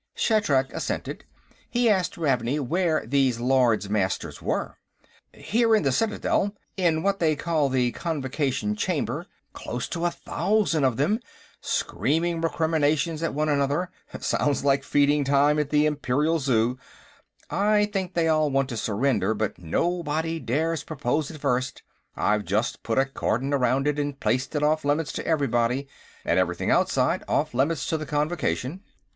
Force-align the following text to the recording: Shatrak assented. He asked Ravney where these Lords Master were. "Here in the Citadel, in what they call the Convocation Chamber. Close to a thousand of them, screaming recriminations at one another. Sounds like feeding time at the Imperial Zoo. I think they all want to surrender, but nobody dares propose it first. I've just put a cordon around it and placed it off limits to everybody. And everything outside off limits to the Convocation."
Shatrak 0.15 0.73
assented. 0.73 1.25
He 1.69 1.87
asked 1.87 2.15
Ravney 2.17 2.59
where 2.59 3.05
these 3.05 3.39
Lords 3.39 3.87
Master 3.87 4.33
were. 4.41 4.79
"Here 5.31 5.75
in 5.75 5.83
the 5.83 5.91
Citadel, 5.91 6.55
in 6.75 7.03
what 7.03 7.19
they 7.19 7.35
call 7.35 7.69
the 7.69 7.91
Convocation 7.91 8.75
Chamber. 8.75 9.27
Close 9.53 9.87
to 9.89 10.05
a 10.07 10.09
thousand 10.09 10.85
of 10.85 10.97
them, 10.97 11.19
screaming 11.61 12.41
recriminations 12.41 13.21
at 13.21 13.35
one 13.35 13.47
another. 13.47 13.91
Sounds 14.19 14.65
like 14.65 14.83
feeding 14.83 15.23
time 15.23 15.59
at 15.59 15.69
the 15.69 15.85
Imperial 15.85 16.39
Zoo. 16.39 16.79
I 17.51 17.85
think 17.93 18.15
they 18.15 18.27
all 18.27 18.49
want 18.49 18.69
to 18.69 18.77
surrender, 18.77 19.35
but 19.35 19.59
nobody 19.59 20.39
dares 20.39 20.83
propose 20.83 21.29
it 21.29 21.39
first. 21.39 21.83
I've 22.15 22.43
just 22.43 22.81
put 22.81 22.97
a 22.97 23.05
cordon 23.05 23.53
around 23.53 23.85
it 23.85 23.99
and 23.99 24.19
placed 24.19 24.55
it 24.55 24.63
off 24.63 24.83
limits 24.83 25.11
to 25.11 25.27
everybody. 25.27 25.87
And 26.25 26.39
everything 26.39 26.71
outside 26.71 27.23
off 27.27 27.53
limits 27.53 27.85
to 27.89 27.99
the 27.99 28.07
Convocation." 28.07 28.81